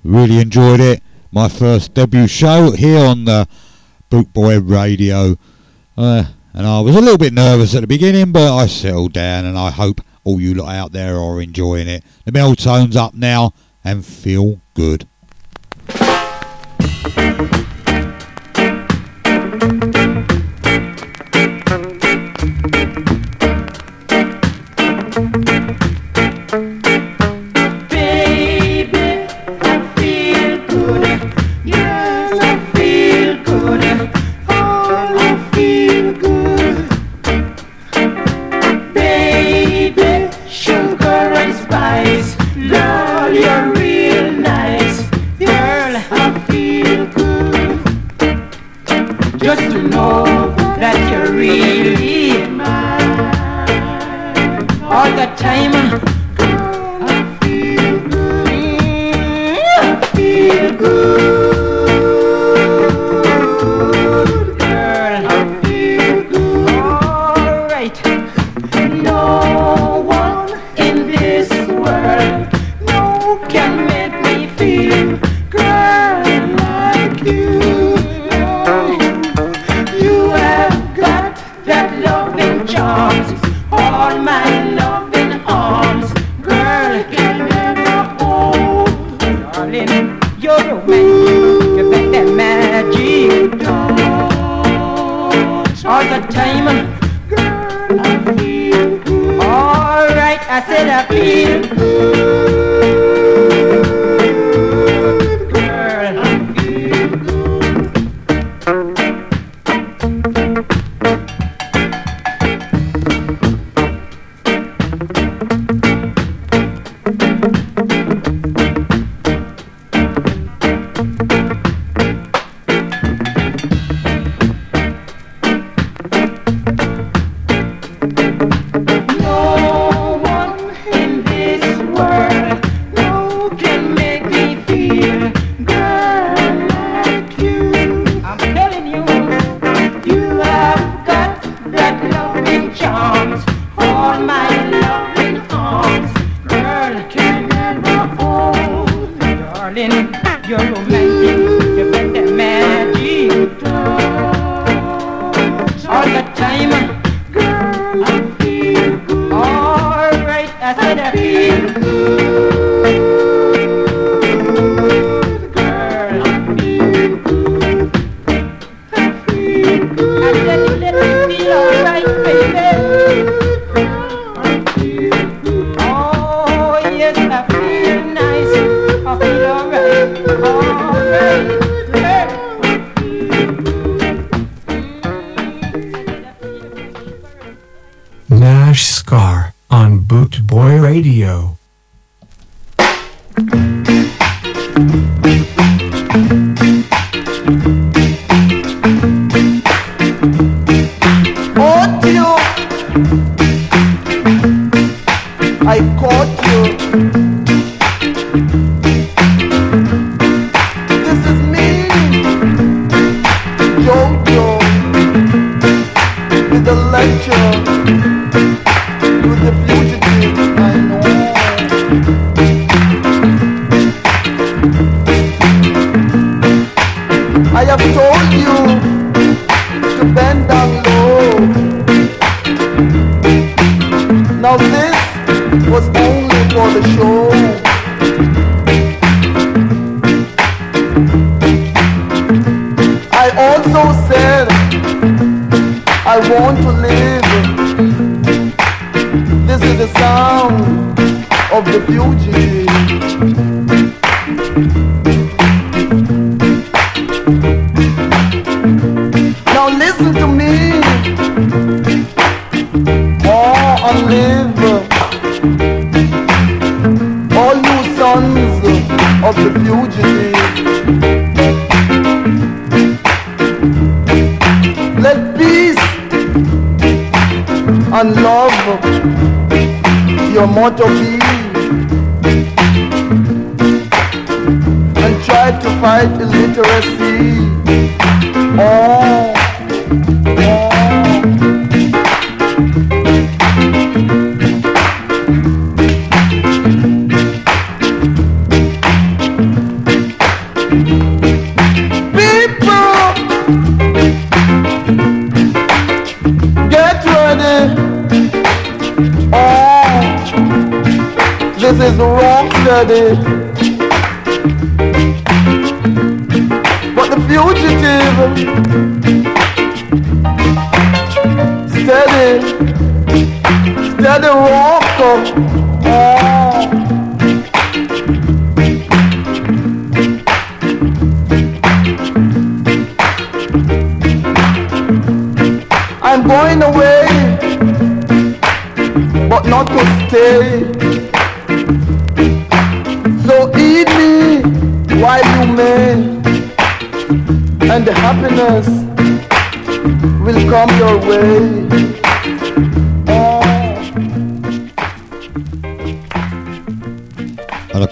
[0.05, 1.03] Really enjoyed it.
[1.33, 3.49] My first debut show here on the
[4.09, 5.37] Bootboy Radio.
[5.99, 9.45] Uh, and I was a little bit nervous at the beginning, but I settled down
[9.45, 12.05] and I hope all you lot out there are enjoying it.
[12.25, 13.53] The Maytones up now
[13.83, 15.09] and feel good.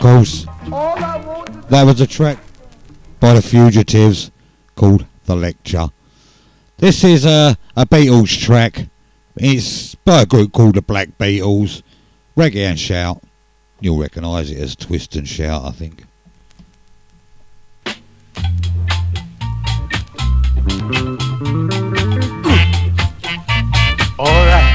[0.02, 2.38] that was a track
[3.20, 4.32] by the Fugitives
[4.74, 5.90] called The Lecture.
[6.78, 8.88] This is a, a Beatles track.
[9.36, 11.84] It's by a group called the Black Beatles.
[12.36, 13.22] Reggae and Shout.
[13.78, 16.04] You'll recognise it as Twist and Shout, I think.
[24.18, 24.72] Alright.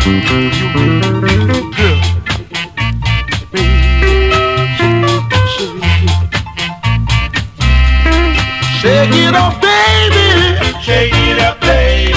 [8.88, 10.56] Shake it up, baby.
[10.82, 12.14] Shake it up, baby.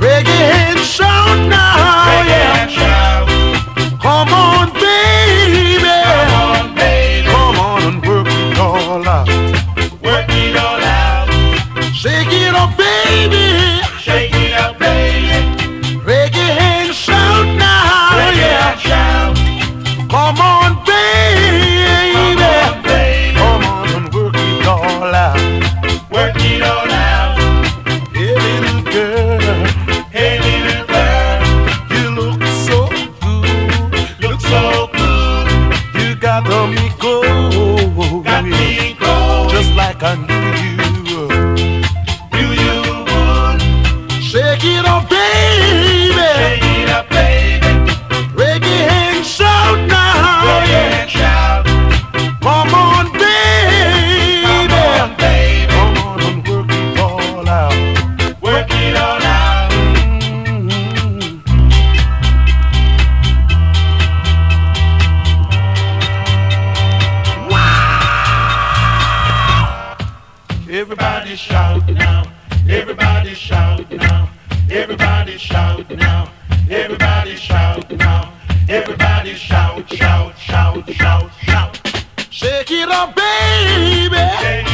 [0.00, 1.76] Reggae and shout now.
[2.08, 2.66] Reggae yeah.
[2.68, 3.28] shout.
[4.00, 5.76] Come on, baby.
[5.84, 7.28] Come on, baby.
[7.28, 9.28] Come on and work it all out.
[10.02, 11.28] Work it all out.
[11.92, 13.49] Shake it up, baby.
[75.40, 76.30] shout now.
[76.70, 78.32] Everybody shout now.
[78.68, 81.80] Everybody shout, shout, shout, shout, shout.
[82.30, 84.69] Shake it up, baby.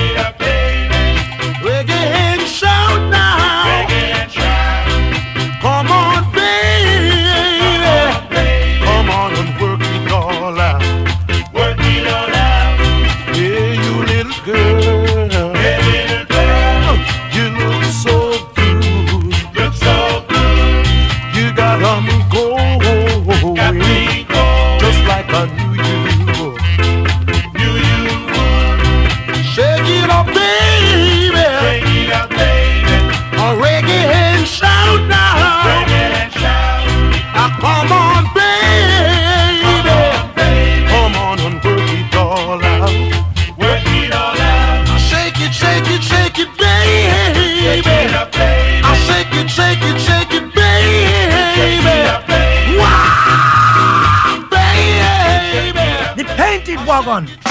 [57.06, 57.45] And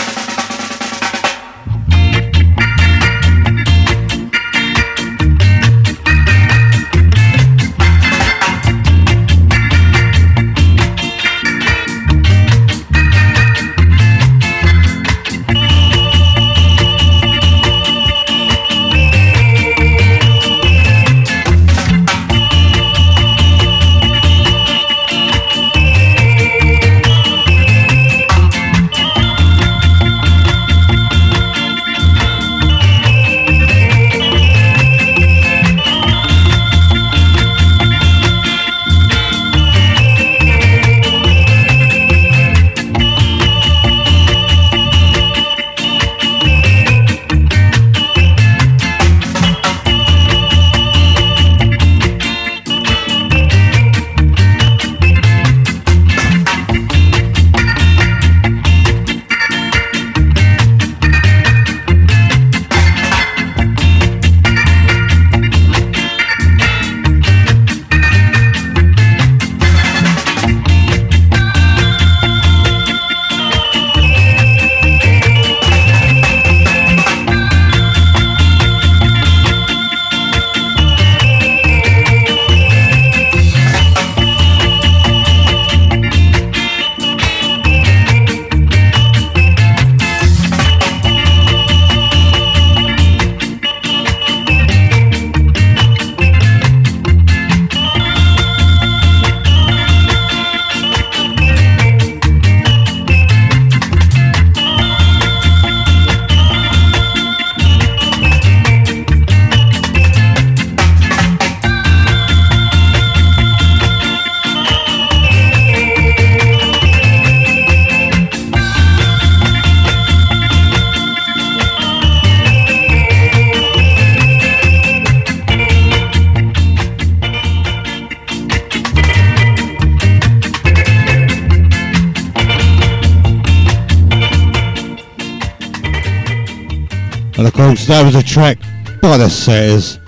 [137.88, 138.58] that was a track
[139.00, 140.00] by the Setters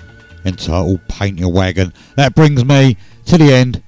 [0.44, 1.92] entitled Paint Your Wagon.
[2.16, 2.96] That brings me
[3.26, 3.84] to the end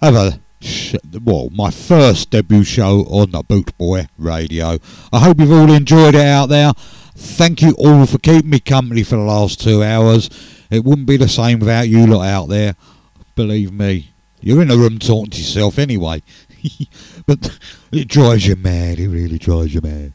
[0.00, 4.78] of a sh- well, my first debut show on the Boot Boy Radio.
[5.12, 6.72] I hope you've all enjoyed it out there.
[7.14, 10.30] Thank you all for keeping me company for the last two hours.
[10.70, 12.74] It wouldn't be the same without you lot out there.
[13.34, 16.22] Believe me, you're in a room talking to yourself anyway.
[17.26, 17.58] but
[17.92, 18.98] it drives you mad.
[18.98, 20.14] It really drives you mad.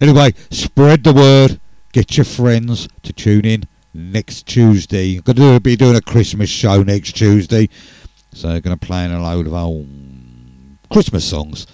[0.00, 1.60] Anyway, spread the word.
[1.94, 5.18] Get your friends to tune in next Tuesday.
[5.18, 7.68] I'm going to be doing a Christmas show next Tuesday.
[8.32, 9.86] So I'm going to play in a load of old
[10.90, 11.68] Christmas songs.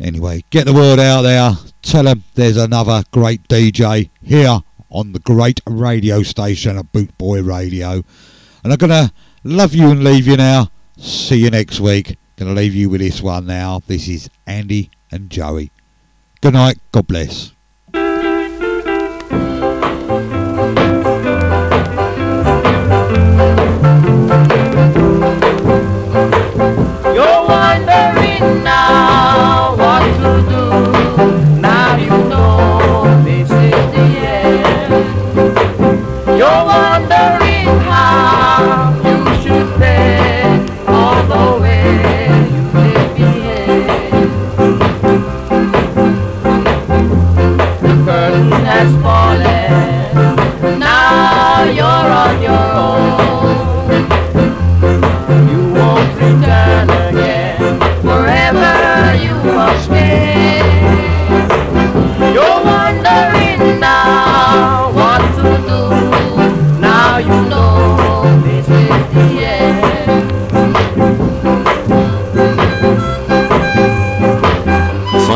[0.00, 1.54] Anyway, get the word out there.
[1.82, 7.42] Tell them there's another great DJ here on the great radio station of Boot Boy
[7.42, 8.04] Radio.
[8.62, 10.70] And I'm going to love you and leave you now.
[10.96, 12.18] See you next week.
[12.36, 13.80] Going to leave you with this one now.
[13.84, 15.72] This is Andy and Joey.
[16.40, 16.78] Good night.
[16.92, 17.55] God bless.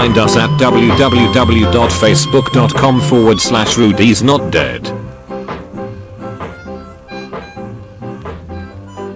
[0.01, 4.99] Find us at www.facebook.com forward slash Rudy's Not Dead.